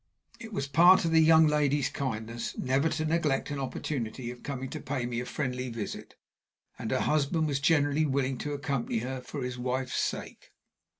It 0.39 0.51
was 0.51 0.67
part 0.67 1.05
of 1.05 1.11
the 1.11 1.21
young 1.21 1.45
lady's 1.45 1.87
kindness 1.87 2.57
never 2.57 2.89
to 2.89 3.05
neglect 3.05 3.51
an 3.51 3.59
opportunity 3.59 4.31
of 4.31 4.41
coming 4.41 4.67
to 4.71 4.79
pay 4.79 5.05
me 5.05 5.19
a 5.19 5.27
friendly 5.27 5.69
visit, 5.69 6.15
and 6.79 6.89
her 6.89 7.01
husband 7.01 7.45
was 7.45 7.59
generally 7.59 8.07
willing 8.07 8.39
to 8.39 8.53
accompany 8.53 8.97
her 9.05 9.21
for 9.21 9.43
his 9.43 9.59
wife's 9.59 9.99
sake. 9.99 10.53